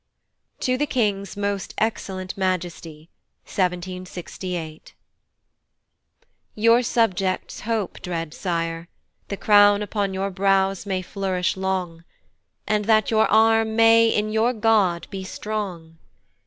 TO 0.59 0.77
THE 0.79 0.87
KING'S 0.87 1.37
MOST 1.37 1.75
EXCELLENT 1.77 2.35
MAJESTY. 2.35 3.11
1768. 3.45 4.95
YOUR 6.55 6.81
subjects 6.81 7.59
hope, 7.59 8.01
dread 8.01 8.33
Sire 8.33 8.87
The 9.27 9.37
crown 9.37 9.83
upon 9.83 10.11
your 10.15 10.31
brows 10.31 10.87
may 10.87 11.03
flourish 11.03 11.55
long, 11.55 12.03
And 12.65 12.85
that 12.85 13.11
your 13.11 13.27
arm 13.27 13.75
may 13.75 14.09
in 14.09 14.31
your 14.31 14.53
God 14.53 15.05
be 15.11 15.23
strong! 15.23 15.99